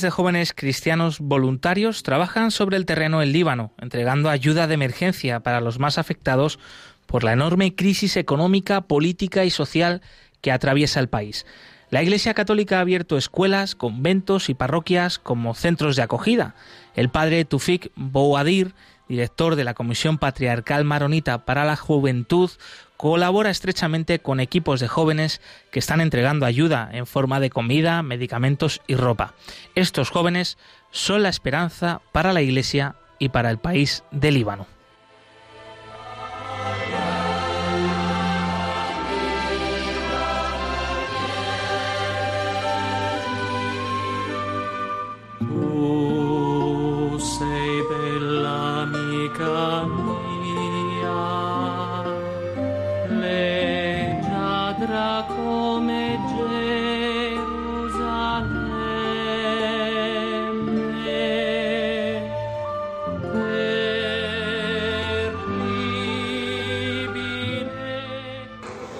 [0.00, 5.60] De jóvenes cristianos voluntarios trabajan sobre el terreno en Líbano, entregando ayuda de emergencia para
[5.60, 6.58] los más afectados
[7.06, 10.02] por la enorme crisis económica, política y social
[10.40, 11.46] que atraviesa el país.
[11.90, 16.56] La Iglesia Católica ha abierto escuelas, conventos y parroquias como centros de acogida.
[16.96, 18.74] El padre Tufik Bouadir,
[19.08, 22.50] director de la Comisión Patriarcal Maronita para la Juventud,
[22.96, 25.40] colabora estrechamente con equipos de jóvenes
[25.70, 29.34] que están entregando ayuda en forma de comida, medicamentos y ropa.
[29.74, 30.58] Estos jóvenes
[30.90, 34.73] son la esperanza para la Iglesia y para el país de Líbano.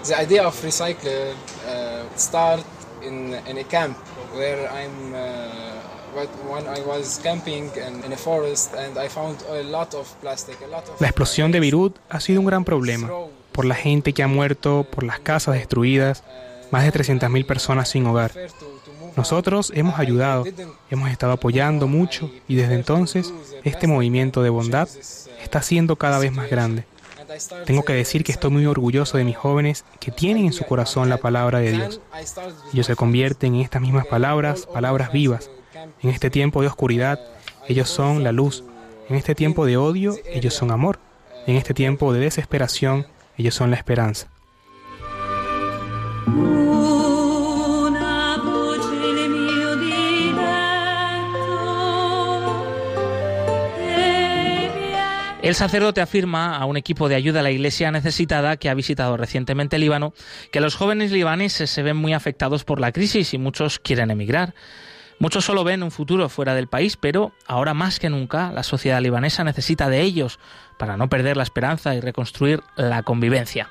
[0.07, 1.33] The idea of recycle
[1.67, 2.63] uh, start
[3.03, 3.97] in, in a camp
[4.35, 5.19] where I'm uh,
[6.15, 10.07] what- when I was camping in, in a forest and I found a lot of
[10.21, 13.11] plastic, a lot of La explosión de Beirut ha sido un gran problema
[13.53, 16.23] por la gente que ha muerto, por las casas destruidas,
[16.71, 18.33] más de 300.000 personas sin hogar.
[19.17, 20.45] Nosotros hemos ayudado,
[20.91, 23.33] hemos estado apoyando mucho y desde entonces
[23.63, 24.89] este movimiento de bondad
[25.43, 26.85] está siendo cada vez más grande.
[27.67, 31.09] Tengo que decir que estoy muy orgulloso de mis jóvenes que tienen en su corazón
[31.09, 32.01] la palabra de Dios.
[32.73, 35.51] Ellos se convierten en estas mismas palabras, palabras vivas.
[36.03, 37.21] En este tiempo de oscuridad,
[37.69, 38.65] ellos son la luz.
[39.09, 40.99] En este tiempo de odio, ellos son amor.
[41.47, 43.07] En este tiempo de desesperación,
[43.37, 44.29] ellos son la esperanza.
[55.45, 59.19] El sacerdote afirma a un equipo de ayuda a la iglesia necesitada que ha visitado
[59.19, 60.15] recientemente Líbano
[60.51, 64.55] que los jóvenes libaneses se ven muy afectados por la crisis y muchos quieren emigrar.
[65.19, 69.03] Muchos solo ven un futuro fuera del país, pero ahora más que nunca la sociedad
[69.03, 70.39] libanesa necesita de ellos
[70.79, 73.69] para no perder la esperanza y reconstruir la convivencia.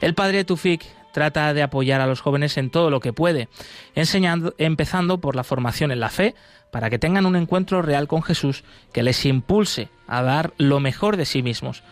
[0.00, 3.48] El padre Tufik trata de apoyar a los jóvenes en todo lo que puede,
[3.94, 6.34] enseñando, empezando por la formación en la fe,
[6.70, 11.16] para que tengan un encuentro real con Jesús que les impulse a dar lo mejor
[11.16, 11.82] de sí mismos,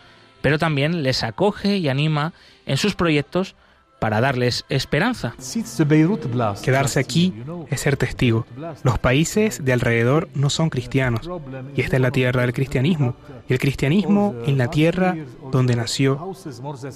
[0.41, 2.33] pero también les acoge y anima
[2.65, 3.55] en sus proyectos
[4.01, 5.35] para darles esperanza.
[6.63, 7.35] Quedarse aquí
[7.69, 8.47] es ser testigo.
[8.81, 11.29] Los países de alrededor no son cristianos
[11.75, 13.15] y esta es la tierra del cristianismo.
[13.47, 15.15] Y el cristianismo en la tierra
[15.51, 16.31] donde nació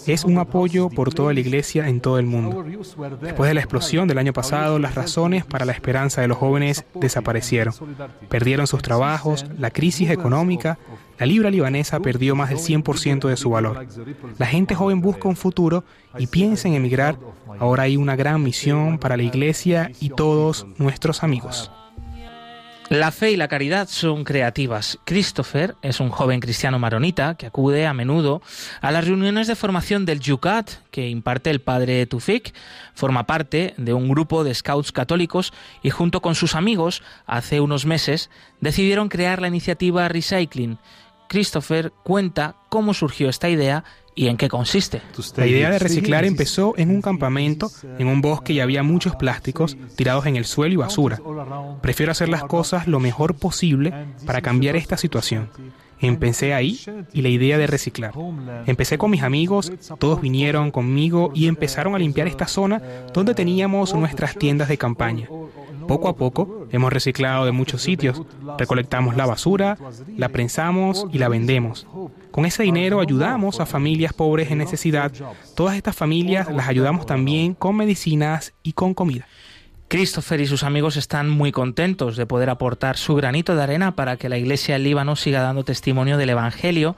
[0.08, 2.66] es un apoyo por toda la iglesia en todo el mundo.
[3.22, 6.86] Después de la explosión del año pasado, las razones para la esperanza de los jóvenes
[6.96, 7.76] desaparecieron.
[8.30, 10.80] Perdieron sus trabajos, la crisis económica,
[11.18, 13.88] la libra libanesa perdió más del 100% de su valor.
[14.38, 15.84] La gente joven busca un futuro
[16.18, 17.18] y piensa en emigrar.
[17.60, 21.72] Ahora hay una gran misión para la iglesia y todos nuestros amigos.
[22.90, 25.00] La fe y la caridad son creativas.
[25.06, 28.44] Christopher es un joven cristiano maronita que acude a menudo
[28.80, 32.54] a las reuniones de formación del Yucat que imparte el padre Tufik.
[32.94, 35.52] Forma parte de un grupo de scouts católicos
[35.82, 38.30] y junto con sus amigos, hace unos meses,
[38.62, 40.78] decidieron crear la iniciativa Recycling.
[41.28, 43.84] Christopher cuenta cómo surgió esta idea
[44.16, 45.02] y en qué consiste.
[45.36, 47.70] La idea de reciclar empezó en un campamento,
[48.00, 51.20] en un bosque y había muchos plásticos tirados en el suelo y basura.
[51.82, 53.94] Prefiero hacer las cosas lo mejor posible
[54.26, 55.50] para cambiar esta situación.
[56.00, 56.80] Empecé ahí
[57.14, 58.14] y la idea de reciclar.
[58.66, 62.82] Empecé con mis amigos, todos vinieron conmigo y empezaron a limpiar esta zona
[63.14, 65.28] donde teníamos nuestras tiendas de campaña.
[65.88, 68.22] Poco a poco hemos reciclado de muchos sitios,
[68.58, 69.78] recolectamos la basura,
[70.18, 71.88] la prensamos y la vendemos.
[72.32, 75.12] Con ese dinero ayudamos a familias pobres en necesidad.
[75.56, 79.28] Todas estas familias las ayudamos también con medicinas y con comida.
[79.88, 84.18] Christopher y sus amigos están muy contentos de poder aportar su granito de arena para
[84.18, 86.96] que la Iglesia en Líbano siga dando testimonio del Evangelio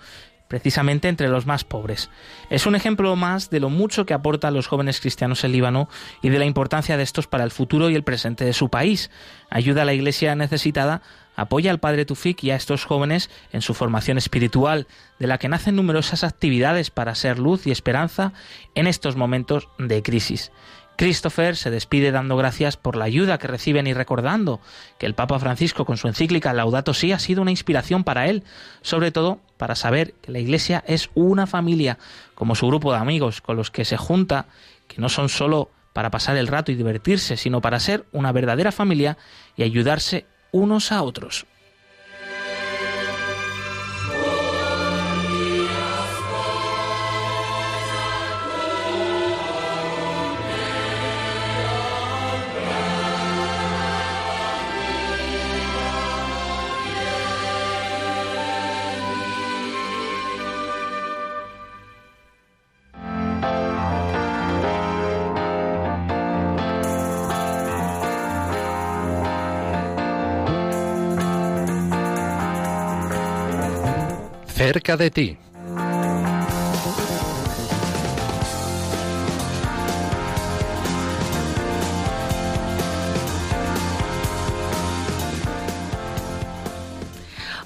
[0.48, 2.10] precisamente entre los más pobres.
[2.50, 5.90] Es un ejemplo más de lo mucho que aportan los jóvenes cristianos en Líbano
[6.22, 9.12] y de la importancia de estos para el futuro y el presente de su país.
[9.50, 11.02] Ayuda a la iglesia necesitada,
[11.36, 14.88] apoya al padre Tufik y a estos jóvenes en su formación espiritual,
[15.20, 18.32] de la que nacen numerosas actividades para ser luz y esperanza
[18.74, 20.52] en estos momentos de crisis.
[20.98, 24.60] Christopher se despide dando gracias por la ayuda que reciben y recordando
[24.98, 28.44] que el Papa Francisco con su encíclica Laudato Si ha sido una inspiración para él,
[28.82, 32.00] sobre todo para saber que la Iglesia es una familia,
[32.34, 34.48] como su grupo de amigos con los que se junta,
[34.88, 38.72] que no son solo para pasar el rato y divertirse, sino para ser una verdadera
[38.72, 39.18] familia
[39.56, 41.46] y ayudarse unos a otros.
[74.58, 75.38] Cerca de ti.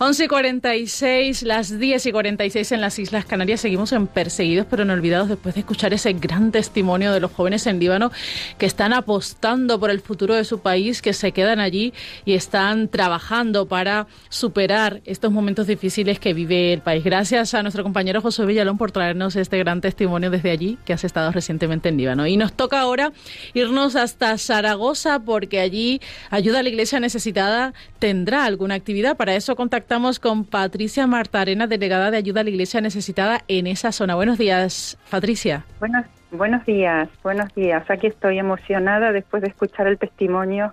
[0.04, 3.62] 11 y 46, las 10 y 46 en las Islas Canarias.
[3.62, 7.68] Seguimos en Perseguidos pero no olvidados después de escuchar ese gran testimonio de los jóvenes
[7.68, 8.12] en Líbano
[8.58, 11.93] que están apostando por el futuro de su país, que se quedan allí
[12.26, 17.04] y están trabajando para superar estos momentos difíciles que vive el país.
[17.04, 21.04] Gracias a nuestro compañero José Villalón por traernos este gran testimonio desde allí, que has
[21.04, 22.26] estado recientemente en Líbano.
[22.26, 23.14] Y nos toca ahora
[23.54, 29.16] irnos hasta Zaragoza porque allí Ayuda a la Iglesia Necesitada tendrá alguna actividad.
[29.16, 33.68] Para eso contactamos Estamos con Patricia Martarena, delegada de Ayuda a la Iglesia Necesitada en
[33.68, 34.16] esa zona.
[34.16, 35.66] Buenos días, Patricia.
[35.82, 37.84] Buenos, buenos días, buenos días.
[37.92, 40.72] Aquí estoy emocionada después de escuchar el testimonio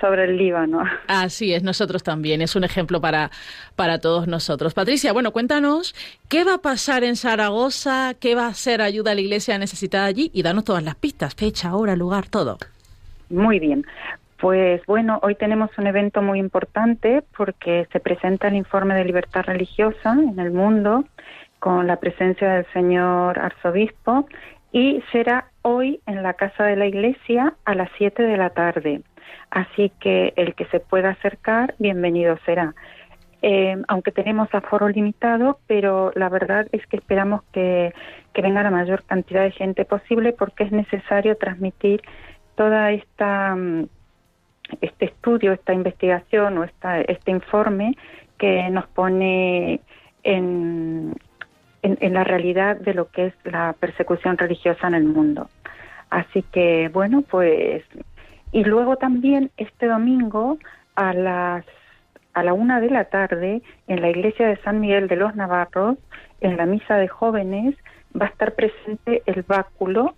[0.00, 0.82] sobre el Líbano.
[1.08, 2.40] Así es, nosotros también.
[2.40, 3.30] Es un ejemplo para,
[3.76, 4.72] para todos nosotros.
[4.72, 5.94] Patricia, bueno, cuéntanos
[6.30, 10.06] qué va a pasar en Zaragoza, qué va a ser ayuda a la iglesia necesitada
[10.06, 12.56] allí y danos todas las pistas, fecha, hora, lugar, todo.
[13.28, 13.84] Muy bien.
[14.44, 19.42] Pues bueno, hoy tenemos un evento muy importante porque se presenta el informe de libertad
[19.46, 21.06] religiosa en el mundo
[21.60, 24.26] con la presencia del señor arzobispo
[24.70, 29.00] y será hoy en la Casa de la Iglesia a las 7 de la tarde.
[29.48, 32.74] Así que el que se pueda acercar, bienvenido será.
[33.40, 37.94] Eh, aunque tenemos aforo limitado, pero la verdad es que esperamos que,
[38.34, 42.02] que venga la mayor cantidad de gente posible porque es necesario transmitir
[42.56, 43.86] toda esta mm,
[44.80, 47.96] este estudio, esta investigación o esta, este informe
[48.38, 49.80] que nos pone
[50.22, 51.14] en,
[51.82, 55.48] en, la realidad de lo que es la persecución religiosa en el mundo.
[56.10, 57.84] Así que, bueno, pues,
[58.52, 60.58] y luego también este domingo
[60.94, 61.64] a las
[62.34, 65.96] a la una de la tarde en la iglesia de San Miguel de los Navarros,
[66.40, 67.76] en la misa de jóvenes,
[68.20, 70.14] va a estar presente el báculo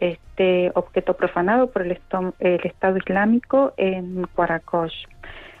[0.00, 1.98] este objeto profanado por el,
[2.40, 5.04] Estado Islámico en Cuaracosh.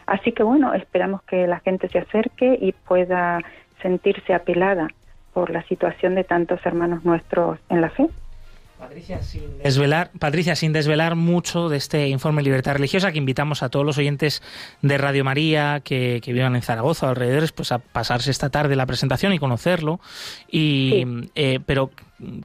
[0.06, 3.40] Así que bueno, esperamos que la gente se acerque y pueda
[3.80, 4.88] sentirse apelada
[5.32, 8.08] por la situación de tantos hermanos nuestros en la fe.
[8.80, 13.68] Patricia sin, desvelar, Patricia, sin desvelar mucho de este informe libertad religiosa, que invitamos a
[13.68, 14.42] todos los oyentes
[14.80, 18.86] de Radio María que, vivan en Zaragoza o alrededores, pues a pasarse esta tarde la
[18.86, 20.00] presentación y conocerlo.
[20.50, 21.90] Y, eh, pero,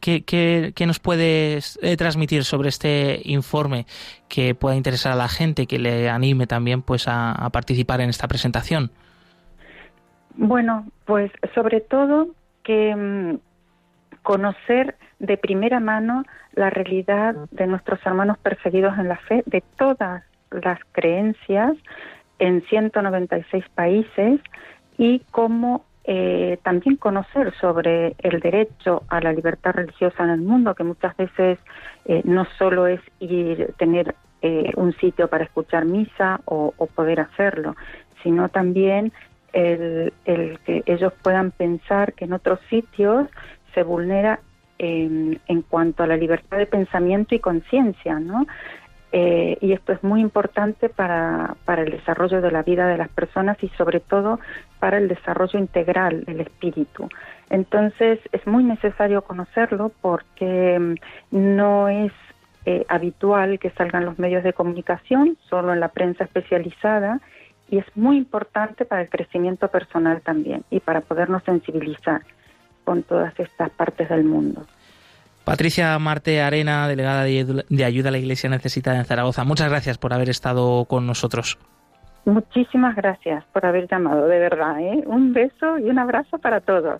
[0.01, 3.85] ¿qué, nos puedes eh, transmitir sobre este informe
[4.27, 8.27] que pueda interesar a la gente, que le anime también pues a participar en esta
[8.27, 8.91] presentación?
[10.37, 12.27] Bueno, pues sobre todo
[12.63, 13.39] que mm,
[14.21, 16.23] conocer de primera mano
[16.53, 21.77] la realidad de nuestros hermanos perseguidos en la fe, de todas las creencias
[22.39, 24.41] en 196 países
[24.97, 30.75] y cómo eh, también conocer sobre el derecho a la libertad religiosa en el mundo,
[30.75, 31.57] que muchas veces
[32.05, 37.75] eh, no solo es ir tener eh, un sitio para escuchar misa o, poder hacerlo,
[38.21, 39.11] sino también
[39.53, 43.27] el, el, que ellos puedan pensar que en otros sitios
[43.73, 44.39] se vulnera
[44.77, 48.45] en, cuanto a la libertad de pensamiento y conciencia, ¿no?
[49.17, 53.07] Eh, y esto es muy importante para, para el desarrollo de la vida de las
[53.07, 54.41] personas y sobre todo
[54.79, 57.07] para el desarrollo integral del espíritu.
[57.49, 60.95] Entonces es muy necesario conocerlo porque mm,
[61.31, 62.11] no es
[62.65, 67.21] eh, habitual que salgan los medios de comunicación, solo en la prensa especializada,
[67.69, 72.21] y es muy importante para el crecimiento personal también y para podernos sensibilizar
[72.83, 74.65] con todas estas partes del mundo.
[75.45, 80.11] Patricia Marte Arena, delegada de Ayuda a la Iglesia Necesitada en Zaragoza, muchas gracias por
[80.11, 81.57] haber estado con nosotros.
[82.25, 84.79] Muchísimas gracias por haber llamado, de verdad.
[84.79, 85.03] ¿eh?
[85.05, 86.99] Un beso y un abrazo para todos.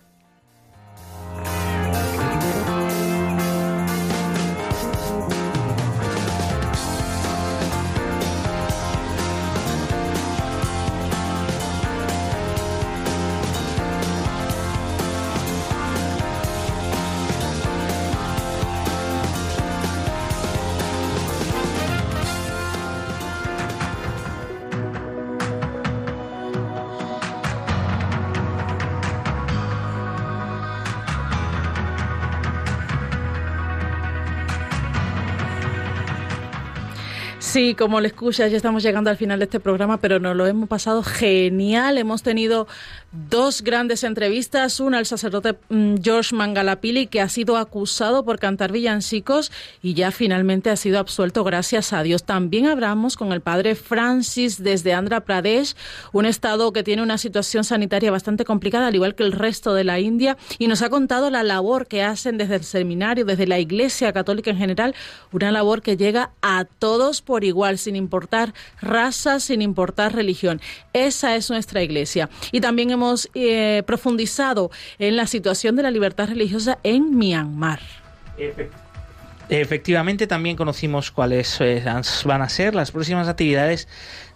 [37.56, 40.46] Sí, como le escuchas, ya estamos llegando al final de este programa, pero nos lo
[40.46, 41.96] hemos pasado genial.
[41.96, 42.68] Hemos tenido
[43.30, 48.72] dos grandes entrevistas, una al sacerdote mm, George Mangalapili, que ha sido acusado por cantar
[48.72, 49.50] villancicos
[49.82, 52.24] y ya finalmente ha sido absuelto, gracias a Dios.
[52.24, 55.76] También hablamos con el padre Francis desde Andhra Pradesh,
[56.12, 59.84] un estado que tiene una situación sanitaria bastante complicada, al igual que el resto de
[59.84, 63.58] la India, y nos ha contado la labor que hacen desde el seminario, desde la
[63.58, 64.94] Iglesia Católica en general,
[65.32, 70.60] una labor que llega a todos por igual, sin importar raza, sin importar religión.
[70.92, 72.28] Esa es nuestra Iglesia.
[72.52, 77.80] Y también hemos eh, profundizado en la situación de la libertad religiosa en Myanmar.
[80.26, 81.82] También conocimos cuáles eh,
[82.24, 83.88] van a ser las próximas actividades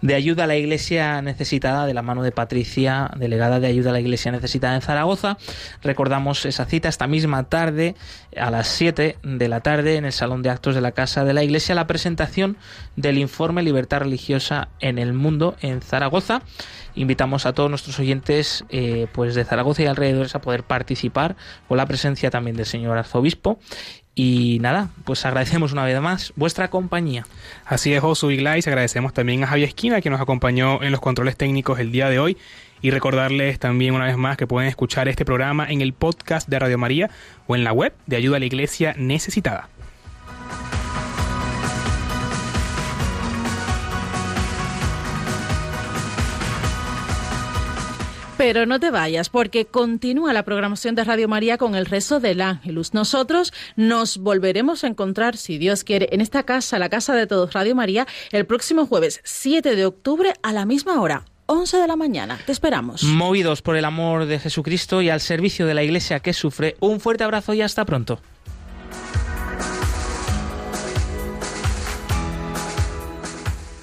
[0.02, 3.92] de ayuda a la Iglesia necesitada de la mano de Patricia, delegada de ayuda a
[3.92, 5.36] la Iglesia necesitada en Zaragoza.
[5.82, 7.94] Recordamos esa cita esta misma tarde,
[8.36, 11.34] a las 7 de la tarde, en el Salón de Actos de la Casa de
[11.34, 12.56] la Iglesia, la presentación
[12.96, 16.42] del informe Libertad Religiosa en el Mundo en Zaragoza.
[16.94, 21.36] Invitamos a todos nuestros oyentes eh, pues de Zaragoza y alrededores a poder participar
[21.68, 23.60] con la presencia también del señor arzobispo
[24.14, 27.26] y nada, pues agradecemos una vez más vuestra compañía.
[27.64, 31.36] Así es, Josu y Agradecemos también a Javier Esquina, que nos acompañó en los controles
[31.36, 32.36] técnicos el día de hoy.
[32.82, 36.58] Y recordarles también una vez más que pueden escuchar este programa en el podcast de
[36.58, 37.10] Radio María
[37.46, 39.68] o en la web de Ayuda a la Iglesia Necesitada.
[48.40, 52.40] Pero no te vayas, porque continúa la programación de Radio María con el rezo del
[52.40, 52.94] Ángelus.
[52.94, 57.52] Nosotros nos volveremos a encontrar, si Dios quiere, en esta casa, la Casa de Todos
[57.52, 61.26] Radio María, el próximo jueves 7 de octubre a la misma hora.
[61.48, 62.38] 11 de la mañana.
[62.46, 63.02] Te esperamos.
[63.02, 66.98] Movidos por el amor de Jesucristo y al servicio de la Iglesia que sufre, un
[66.98, 68.22] fuerte abrazo y hasta pronto.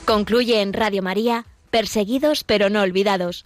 [0.06, 3.46] Concluye en Radio María, Perseguidos pero no olvidados